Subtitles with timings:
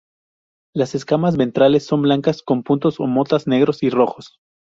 [0.73, 4.39] Las escamas ventrales son blancas con puntos o motas negros y rojos.